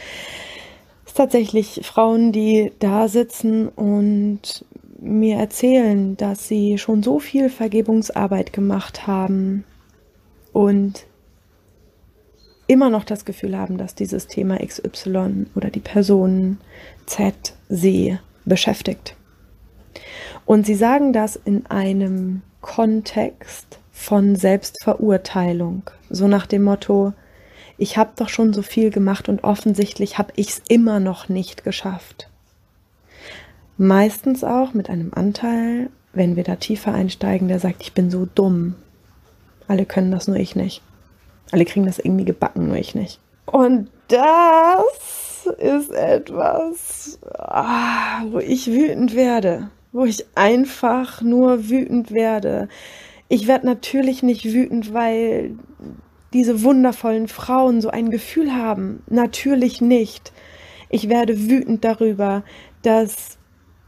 ist 1.06 1.18
tatsächlich 1.18 1.82
Frauen, 1.84 2.32
die 2.32 2.72
da 2.80 3.08
sitzen 3.08 3.68
und 3.68 4.66
mir 5.00 5.38
erzählen, 5.38 6.18
dass 6.18 6.48
sie 6.48 6.78
schon 6.78 7.04
so 7.04 7.20
viel 7.20 7.50
Vergebungsarbeit 7.50 8.54
gemacht 8.54 9.08
haben 9.08 9.66
und 10.54 11.06
immer 12.68 12.90
noch 12.90 13.04
das 13.04 13.26
Gefühl 13.26 13.58
haben, 13.58 13.78
dass 13.78 13.96
dieses 13.96 14.28
Thema 14.28 14.58
XY 14.58 15.48
oder 15.56 15.70
die 15.70 15.80
Person 15.80 16.58
Z 17.06 17.54
sie 17.70 18.18
beschäftigt. 18.46 19.16
Und 20.46 20.66
sie 20.66 20.76
sagen 20.76 21.14
das 21.14 21.36
in 21.36 21.66
einem 21.68 22.42
Kontext 22.62 23.80
von 23.92 24.36
Selbstverurteilung, 24.36 25.90
so 26.10 26.28
nach 26.28 26.46
dem 26.46 26.64
Motto, 26.64 27.14
ich 27.78 27.98
habe 27.98 28.12
doch 28.16 28.30
schon 28.30 28.54
so 28.54 28.62
viel 28.62 28.90
gemacht 28.90 29.28
und 29.30 29.44
offensichtlich 29.44 30.18
habe 30.18 30.34
ich 30.36 30.50
es 30.50 30.62
immer 30.68 31.00
noch 31.00 31.30
nicht 31.30 31.64
geschafft. 31.64 32.30
Meistens 33.78 34.44
auch 34.44 34.74
mit 34.74 34.90
einem 34.90 35.12
Anteil, 35.14 35.90
wenn 36.14 36.36
wir 36.38 36.44
da 36.44 36.56
tiefer 36.56 36.94
einsteigen, 36.94 37.50
der 37.50 37.60
sagt, 37.60 37.82
ich 37.82 37.94
bin 37.94 38.10
so 38.10 38.26
dumm. 38.26 38.76
Alle 39.68 39.86
können 39.86 40.12
das, 40.12 40.28
nur 40.28 40.38
ich 40.38 40.56
nicht. 40.56 40.82
Alle 41.52 41.66
kriegen 41.66 41.86
das 41.86 42.00
irgendwie 42.00 42.26
gebacken, 42.26 42.68
nur 42.68 42.78
ich 42.78 42.96
nicht. 42.96 43.20
Und 43.46 43.90
das 44.08 45.48
ist 45.60 45.92
etwas, 45.92 47.20
ah, 47.38 48.24
wo 48.32 48.40
ich 48.40 48.68
wütend 48.68 49.16
werde 49.16 49.70
wo 49.96 50.04
ich 50.04 50.26
einfach 50.36 51.22
nur 51.22 51.70
wütend 51.70 52.12
werde. 52.12 52.68
Ich 53.30 53.48
werde 53.48 53.66
natürlich 53.66 54.24
nicht 54.24 54.44
wütend, 54.44 54.94
weil 54.94 55.56
diese 56.34 56.64
wundervollen 56.64 57.30
Frauen 57.30 57.80
so 57.80 57.90
ein 57.90 58.10
Gefühl 58.10 58.54
haben. 58.54 59.04
Natürlich 59.08 59.80
nicht. 59.80 60.34
Ich 60.90 61.08
werde 61.08 61.50
wütend 61.50 61.86
darüber, 61.86 62.44
dass 62.82 63.38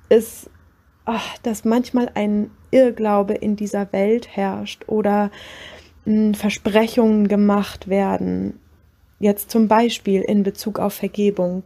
es, 0.07 0.49
ach, 1.03 1.37
dass 1.39 1.65
manchmal 1.65 2.09
ein 2.15 2.51
Irrglaube 2.71 3.33
in 3.33 3.57
dieser 3.57 3.91
Welt 3.91 4.29
herrscht 4.33 4.85
oder 4.87 5.29
Versprechungen 6.35 7.27
gemacht 7.27 7.87
werden. 7.87 8.59
Jetzt 9.19 9.51
zum 9.51 9.67
Beispiel 9.67 10.21
in 10.21 10.43
Bezug 10.43 10.79
auf 10.79 10.93
Vergebung, 10.93 11.63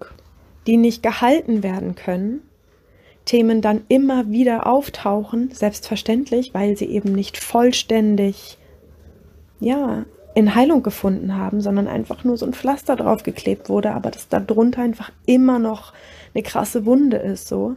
die 0.67 0.77
nicht 0.77 1.03
gehalten 1.03 1.63
werden 1.63 1.95
können 1.95 2.41
Themen 3.25 3.61
dann 3.61 3.81
immer 3.87 4.29
wieder 4.29 4.67
auftauchen, 4.67 5.51
selbstverständlich, 5.51 6.53
weil 6.53 6.75
sie 6.75 6.85
eben 6.85 7.13
nicht 7.13 7.37
vollständig, 7.37 8.57
ja, 9.59 10.05
in 10.33 10.55
Heilung 10.55 10.81
gefunden 10.81 11.35
haben, 11.35 11.61
sondern 11.61 11.87
einfach 11.87 12.23
nur 12.23 12.37
so 12.37 12.45
ein 12.45 12.53
Pflaster 12.53 12.95
draufgeklebt 12.95 13.69
wurde, 13.69 13.93
aber 13.93 14.11
dass 14.11 14.29
darunter 14.29 14.81
einfach 14.81 15.11
immer 15.25 15.59
noch 15.59 15.93
eine 16.33 16.41
krasse 16.41 16.85
Wunde 16.85 17.17
ist, 17.17 17.47
so. 17.47 17.75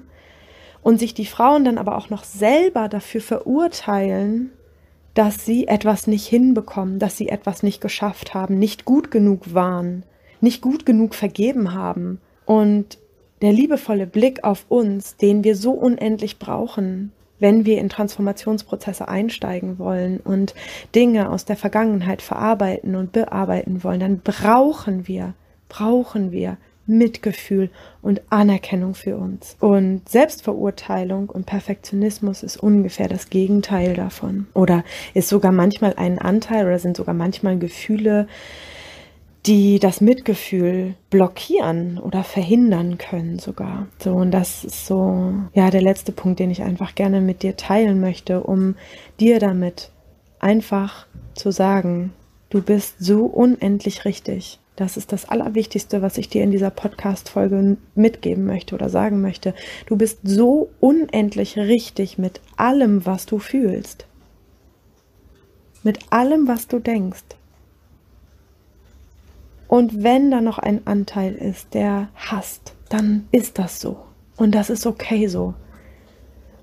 Und 0.82 0.98
sich 0.98 1.14
die 1.14 1.26
Frauen 1.26 1.64
dann 1.64 1.78
aber 1.78 1.96
auch 1.96 2.10
noch 2.10 2.24
selber 2.24 2.88
dafür 2.88 3.20
verurteilen, 3.20 4.52
dass 5.14 5.44
sie 5.44 5.68
etwas 5.68 6.06
nicht 6.06 6.26
hinbekommen, 6.26 6.98
dass 6.98 7.16
sie 7.16 7.28
etwas 7.28 7.62
nicht 7.62 7.80
geschafft 7.80 8.34
haben, 8.34 8.58
nicht 8.58 8.84
gut 8.84 9.10
genug 9.10 9.54
waren, 9.54 10.02
nicht 10.40 10.60
gut 10.60 10.84
genug 10.84 11.14
vergeben 11.14 11.72
haben. 11.72 12.20
Und 12.44 12.98
der 13.40 13.52
liebevolle 13.52 14.06
Blick 14.06 14.44
auf 14.44 14.66
uns, 14.68 15.16
den 15.16 15.44
wir 15.44 15.56
so 15.56 15.72
unendlich 15.72 16.38
brauchen, 16.38 17.12
wenn 17.38 17.64
wir 17.64 17.78
in 17.78 17.88
Transformationsprozesse 17.88 19.08
einsteigen 19.08 19.78
wollen 19.78 20.18
und 20.18 20.54
Dinge 20.94 21.30
aus 21.30 21.44
der 21.44 21.56
Vergangenheit 21.56 22.22
verarbeiten 22.22 22.96
und 22.96 23.12
bearbeiten 23.12 23.84
wollen, 23.84 24.00
dann 24.00 24.20
brauchen 24.20 25.06
wir, 25.06 25.34
brauchen 25.68 26.32
wir 26.32 26.56
Mitgefühl 26.86 27.70
und 28.02 28.20
Anerkennung 28.30 28.94
für 28.94 29.16
uns. 29.16 29.56
Und 29.60 30.08
Selbstverurteilung 30.08 31.28
und 31.30 31.46
Perfektionismus 31.46 32.42
ist 32.42 32.56
ungefähr 32.56 33.08
das 33.08 33.30
Gegenteil 33.30 33.94
davon. 33.94 34.46
Oder 34.54 34.84
ist 35.14 35.28
sogar 35.28 35.52
manchmal 35.52 35.94
ein 35.96 36.18
Anteil 36.18 36.66
oder 36.66 36.78
sind 36.78 36.96
sogar 36.96 37.14
manchmal 37.14 37.58
Gefühle, 37.58 38.26
die 39.46 39.78
das 39.78 40.00
Mitgefühl 40.00 40.94
blockieren 41.10 41.98
oder 41.98 42.24
verhindern 42.24 42.96
können 42.96 43.38
sogar. 43.38 43.88
So, 43.98 44.14
und 44.14 44.30
das 44.30 44.64
ist 44.64 44.86
so, 44.86 45.34
ja, 45.52 45.70
der 45.70 45.82
letzte 45.82 46.12
Punkt, 46.12 46.40
den 46.40 46.50
ich 46.50 46.62
einfach 46.62 46.94
gerne 46.94 47.20
mit 47.20 47.42
dir 47.42 47.56
teilen 47.56 48.00
möchte, 48.00 48.42
um 48.42 48.76
dir 49.20 49.40
damit 49.40 49.90
einfach 50.40 51.06
zu 51.34 51.50
sagen, 51.50 52.12
du 52.48 52.62
bist 52.62 52.96
so 53.00 53.26
unendlich 53.26 54.04
richtig. 54.04 54.60
Das 54.76 54.96
ist 54.96 55.12
das 55.12 55.28
Allerwichtigste, 55.28 56.02
was 56.02 56.18
ich 56.18 56.28
dir 56.28 56.42
in 56.42 56.50
dieser 56.50 56.70
Podcast-Folge 56.70 57.76
mitgeben 57.94 58.44
möchte 58.44 58.74
oder 58.74 58.88
sagen 58.88 59.20
möchte. 59.20 59.54
Du 59.86 59.96
bist 59.96 60.18
so 60.24 60.70
unendlich 60.80 61.56
richtig 61.56 62.18
mit 62.18 62.40
allem, 62.56 63.06
was 63.06 63.26
du 63.26 63.38
fühlst. 63.38 64.06
Mit 65.84 66.00
allem, 66.10 66.48
was 66.48 66.66
du 66.66 66.80
denkst. 66.80 67.22
Und 69.68 70.02
wenn 70.02 70.30
da 70.30 70.40
noch 70.40 70.58
ein 70.58 70.86
Anteil 70.86 71.34
ist, 71.34 71.74
der 71.74 72.08
hasst, 72.14 72.74
dann 72.88 73.28
ist 73.30 73.58
das 73.58 73.80
so. 73.80 73.98
Und 74.36 74.54
das 74.54 74.70
ist 74.70 74.86
okay 74.86 75.28
so. 75.28 75.54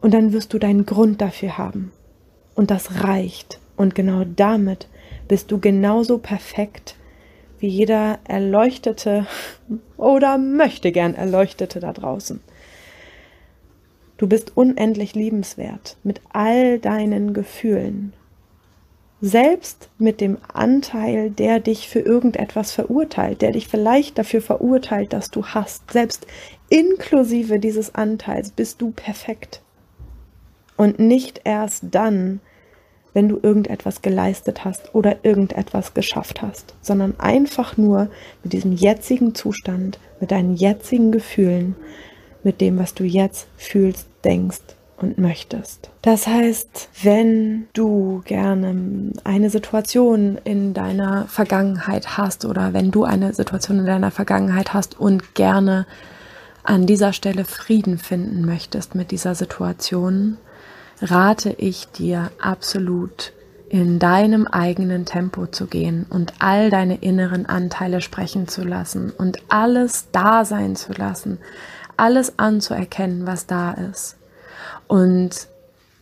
Und 0.01 0.13
dann 0.13 0.33
wirst 0.33 0.53
du 0.53 0.59
deinen 0.59 0.85
Grund 0.85 1.21
dafür 1.21 1.57
haben. 1.57 1.91
Und 2.55 2.71
das 2.71 3.03
reicht. 3.03 3.59
Und 3.77 3.95
genau 3.95 4.23
damit 4.25 4.87
bist 5.27 5.51
du 5.51 5.59
genauso 5.59 6.17
perfekt, 6.17 6.95
wie 7.61 7.67
jeder 7.67 8.19
Erleuchtete 8.27 9.27
oder 9.97 10.37
möchte 10.37 10.91
gern 10.91 11.15
Erleuchtete 11.15 11.79
da 11.79 11.93
draußen. 11.93 12.41
Du 14.17 14.27
bist 14.27 14.55
unendlich 14.55 15.15
liebenswert 15.15 15.97
mit 16.03 16.21
all 16.33 16.79
deinen 16.79 17.33
Gefühlen. 17.33 18.13
Selbst 19.21 19.89
mit 19.99 20.19
dem 20.19 20.37
Anteil, 20.51 21.29
der 21.29 21.59
dich 21.59 21.87
für 21.87 21.99
irgendetwas 21.99 22.71
verurteilt, 22.71 23.43
der 23.43 23.51
dich 23.51 23.67
vielleicht 23.67 24.17
dafür 24.17 24.41
verurteilt, 24.41 25.13
dass 25.13 25.29
du 25.29 25.45
hast. 25.45 25.91
Selbst 25.91 26.25
inklusive 26.69 27.59
dieses 27.59 27.93
Anteils 27.93 28.49
bist 28.49 28.81
du 28.81 28.91
perfekt. 28.91 29.61
Und 30.75 30.97
nicht 30.97 31.41
erst 31.43 31.85
dann, 31.91 32.41
wenn 33.13 33.29
du 33.29 33.39
irgendetwas 33.41 34.01
geleistet 34.01 34.63
hast 34.63 34.95
oder 34.95 35.23
irgendetwas 35.23 35.93
geschafft 35.93 36.41
hast, 36.41 36.73
sondern 36.81 37.19
einfach 37.19 37.77
nur 37.77 38.09
mit 38.43 38.53
diesem 38.53 38.73
jetzigen 38.73 39.35
Zustand, 39.35 39.99
mit 40.19 40.31
deinen 40.31 40.55
jetzigen 40.55 41.11
Gefühlen, 41.11 41.75
mit 42.43 42.61
dem, 42.61 42.79
was 42.79 42.93
du 42.93 43.03
jetzt 43.03 43.47
fühlst, 43.57 44.07
denkst 44.23 44.61
und 44.97 45.17
möchtest. 45.17 45.89
Das 46.01 46.27
heißt, 46.27 46.89
wenn 47.03 47.67
du 47.73 48.21
gerne 48.25 49.11
eine 49.23 49.49
Situation 49.49 50.39
in 50.43 50.73
deiner 50.73 51.25
Vergangenheit 51.27 52.17
hast 52.17 52.45
oder 52.45 52.73
wenn 52.73 52.91
du 52.91 53.03
eine 53.03 53.33
Situation 53.33 53.79
in 53.79 53.85
deiner 53.85 54.11
Vergangenheit 54.11 54.73
hast 54.73 54.99
und 54.99 55.35
gerne 55.35 55.85
an 56.63 56.85
dieser 56.85 57.13
Stelle 57.13 57.45
Frieden 57.45 57.97
finden 57.97 58.45
möchtest 58.45 58.93
mit 58.93 59.11
dieser 59.11 59.33
Situation, 59.33 60.37
rate 61.01 61.51
ich 61.57 61.87
dir 61.87 62.31
absolut 62.39 63.33
in 63.69 63.99
deinem 63.99 64.47
eigenen 64.47 65.05
Tempo 65.05 65.47
zu 65.47 65.65
gehen 65.65 66.05
und 66.09 66.33
all 66.39 66.69
deine 66.69 66.97
inneren 66.97 67.45
Anteile 67.45 68.01
sprechen 68.01 68.47
zu 68.47 68.63
lassen 68.63 69.11
und 69.11 69.37
alles 69.47 70.07
da 70.11 70.43
sein 70.43 70.75
zu 70.75 70.91
lassen, 70.91 71.39
alles 71.95 72.37
anzuerkennen, 72.37 73.25
was 73.25 73.47
da 73.47 73.71
ist. 73.71 74.17
Und 74.87 75.47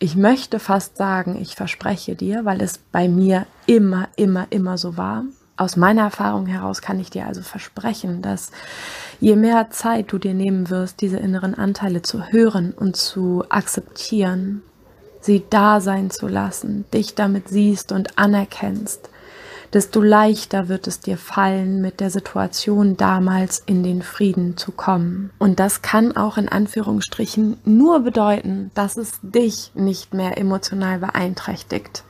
ich 0.00 0.16
möchte 0.16 0.58
fast 0.58 0.96
sagen, 0.96 1.38
ich 1.40 1.54
verspreche 1.54 2.16
dir, 2.16 2.44
weil 2.44 2.60
es 2.60 2.78
bei 2.78 3.06
mir 3.06 3.46
immer, 3.66 4.08
immer, 4.16 4.48
immer 4.50 4.76
so 4.76 4.96
war. 4.96 5.24
Aus 5.56 5.76
meiner 5.76 6.02
Erfahrung 6.02 6.46
heraus 6.46 6.82
kann 6.82 6.98
ich 6.98 7.10
dir 7.10 7.26
also 7.26 7.42
versprechen, 7.42 8.20
dass 8.22 8.50
je 9.20 9.36
mehr 9.36 9.70
Zeit 9.70 10.10
du 10.10 10.18
dir 10.18 10.34
nehmen 10.34 10.70
wirst, 10.70 11.02
diese 11.02 11.18
inneren 11.18 11.54
Anteile 11.54 12.02
zu 12.02 12.32
hören 12.32 12.72
und 12.72 12.96
zu 12.96 13.44
akzeptieren, 13.48 14.62
sie 15.20 15.44
da 15.50 15.80
sein 15.80 16.10
zu 16.10 16.28
lassen, 16.28 16.84
dich 16.92 17.14
damit 17.14 17.48
siehst 17.48 17.92
und 17.92 18.18
anerkennst, 18.18 19.10
desto 19.72 20.00
leichter 20.02 20.68
wird 20.68 20.86
es 20.86 21.00
dir 21.00 21.16
fallen, 21.16 21.80
mit 21.80 22.00
der 22.00 22.10
Situation 22.10 22.96
damals 22.96 23.62
in 23.66 23.82
den 23.82 24.02
Frieden 24.02 24.56
zu 24.56 24.72
kommen. 24.72 25.30
Und 25.38 25.60
das 25.60 25.82
kann 25.82 26.16
auch 26.16 26.36
in 26.36 26.48
Anführungsstrichen 26.48 27.58
nur 27.64 28.00
bedeuten, 28.00 28.70
dass 28.74 28.96
es 28.96 29.12
dich 29.22 29.70
nicht 29.74 30.12
mehr 30.12 30.38
emotional 30.38 30.98
beeinträchtigt. 30.98 32.04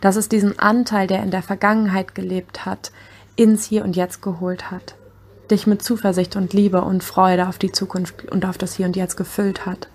Dass 0.00 0.16
es 0.16 0.28
diesen 0.28 0.58
Anteil, 0.58 1.06
der 1.06 1.22
in 1.22 1.30
der 1.30 1.42
Vergangenheit 1.42 2.14
gelebt 2.14 2.66
hat, 2.66 2.92
ins 3.36 3.64
Hier 3.64 3.84
und 3.84 3.96
Jetzt 3.96 4.20
geholt 4.20 4.70
hat. 4.70 4.94
Dich 5.50 5.66
mit 5.66 5.82
Zuversicht 5.82 6.36
und 6.36 6.52
Liebe 6.52 6.82
und 6.82 7.02
Freude 7.02 7.48
auf 7.48 7.56
die 7.56 7.72
Zukunft 7.72 8.30
und 8.30 8.44
auf 8.44 8.58
das 8.58 8.74
Hier 8.74 8.86
und 8.86 8.96
Jetzt 8.96 9.16
gefüllt 9.16 9.64
hat. 9.64 9.88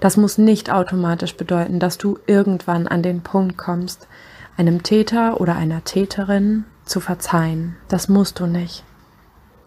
Das 0.00 0.16
muss 0.16 0.38
nicht 0.38 0.70
automatisch 0.70 1.36
bedeuten, 1.36 1.78
dass 1.78 1.98
du 1.98 2.18
irgendwann 2.26 2.88
an 2.88 3.02
den 3.02 3.22
Punkt 3.22 3.56
kommst, 3.56 4.08
einem 4.56 4.82
Täter 4.82 5.40
oder 5.40 5.56
einer 5.56 5.84
Täterin 5.84 6.64
zu 6.84 7.00
verzeihen. 7.00 7.76
Das 7.88 8.08
musst 8.08 8.40
du 8.40 8.46
nicht. 8.46 8.84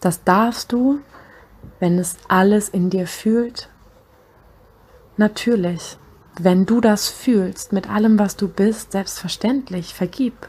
Das 0.01 0.23
darfst 0.23 0.71
du, 0.71 0.99
wenn 1.79 1.99
es 1.99 2.17
alles 2.27 2.69
in 2.69 2.89
dir 2.89 3.07
fühlt. 3.07 3.69
Natürlich, 5.17 5.97
wenn 6.39 6.65
du 6.65 6.79
das 6.79 7.09
fühlst 7.09 7.73
mit 7.73 7.89
allem, 7.89 8.17
was 8.17 8.37
du 8.37 8.47
bist, 8.47 8.93
selbstverständlich, 8.93 9.93
vergib. 9.93 10.47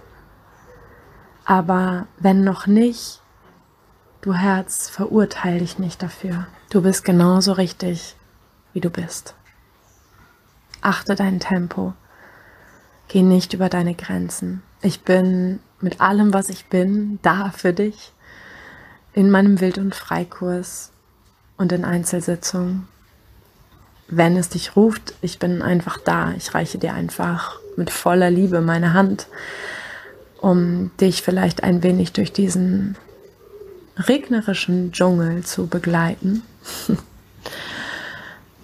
Aber 1.45 2.07
wenn 2.19 2.45
noch 2.45 2.69
nicht, 2.69 3.21
du 4.21 4.35
Herz, 4.35 4.89
verurteile 4.89 5.59
dich 5.59 5.79
nicht 5.81 6.03
dafür. 6.03 6.47
Du 6.71 6.83
bist 6.83 7.05
genauso 7.05 7.53
richtig, 7.53 8.17
wie 8.73 8.81
du 8.81 8.91
bist. 8.91 9.35
Achte 10.81 11.15
dein 11.15 11.41
Tempo. 11.41 11.95
Geh 13.09 13.23
nicht 13.23 13.55
über 13.55 13.69
deine 13.69 13.95
Grenzen. 13.95 14.63
Ich 14.83 15.03
bin 15.03 15.61
mit 15.81 16.01
allem, 16.01 16.33
was 16.33 16.49
ich 16.49 16.67
bin, 16.67 17.19
da 17.23 17.51
für 17.51 17.73
dich. 17.73 18.13
In 19.13 19.31
meinem 19.31 19.61
Wild- 19.61 19.79
und 19.79 19.95
Freikurs 19.95 20.93
und 21.57 21.73
in 21.73 21.85
Einzelsitzungen. 21.85 22.87
Wenn 24.09 24.37
es 24.37 24.49
dich 24.49 24.77
ruft, 24.77 25.15
ich 25.21 25.39
bin 25.39 25.63
einfach 25.63 25.99
da. 25.99 26.33
Ich 26.37 26.55
reiche 26.55 26.79
dir 26.79 26.95
einfach 26.95 27.59
mit 27.77 27.91
voller 27.91 28.31
Liebe 28.31 28.61
meine 28.61 28.95
Hand, 28.95 29.27
um 30.41 30.91
dich 31.01 31.23
vielleicht 31.23 31.63
ein 31.63 31.83
wenig 31.83 32.13
durch 32.13 32.33
diesen 32.33 32.97
regnerischen 33.97 34.93
Dschungel 34.93 35.45
zu 35.45 35.67
begleiten. 35.67 36.43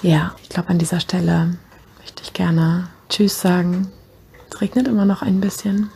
ja, 0.02 0.34
ich 0.42 0.48
glaube, 0.48 0.70
an 0.70 0.78
dieser 0.78 1.00
Stelle 1.00 1.56
möchte 2.16 2.22
ich 2.22 2.32
gerne 2.32 2.88
Tschüss 3.10 3.42
sagen 3.42 3.92
es 4.48 4.60
regnet 4.62 4.88
immer 4.88 5.04
noch 5.04 5.20
ein 5.22 5.40
bisschen. 5.40 5.90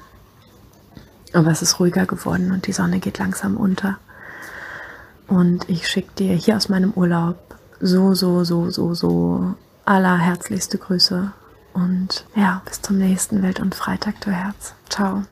Aber 1.33 1.51
es 1.51 1.63
ist 1.63 1.81
ruhiger 1.81 2.05
geworden 2.05 2.53
und 2.53 2.67
die 2.67 2.73
Sonne 2.73 2.99
geht 2.99 3.19
langsam 3.19 3.57
unter. 3.57 3.99
Und 5.29 5.69
ich 5.71 5.89
schicke 5.89 6.11
dir 6.19 6.35
hier 6.35 6.57
aus 6.57 6.69
meinem 6.69 6.91
Urlaub 6.91 7.39
so, 7.81 8.15
so, 8.15 8.45
so, 8.45 8.69
so, 8.71 8.93
so 8.95 9.55
allerherzlichste 9.87 10.77
Grüße. 10.77 11.33
Und 11.73 12.27
ja, 12.35 12.61
bis 12.67 12.83
zum 12.83 12.99
nächsten 12.99 13.43
Welt- 13.43 13.61
und 13.61 13.75
Freitag, 13.75 14.21
du 14.21 14.31
Herz. 14.31 14.75
Ciao. 14.91 15.23